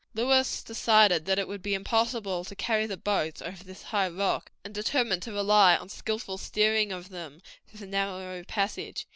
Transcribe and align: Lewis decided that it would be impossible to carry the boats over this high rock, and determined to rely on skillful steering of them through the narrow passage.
Lewis 0.15 0.63
decided 0.63 1.25
that 1.27 1.37
it 1.37 1.47
would 1.47 1.61
be 1.61 1.75
impossible 1.75 2.43
to 2.45 2.55
carry 2.55 2.87
the 2.87 2.97
boats 2.97 3.39
over 3.39 3.63
this 3.63 3.83
high 3.83 4.07
rock, 4.07 4.51
and 4.65 4.73
determined 4.73 5.21
to 5.21 5.31
rely 5.31 5.77
on 5.77 5.89
skillful 5.89 6.39
steering 6.39 6.91
of 6.91 7.09
them 7.09 7.39
through 7.67 7.81
the 7.81 7.85
narrow 7.85 8.43
passage. 8.45 9.05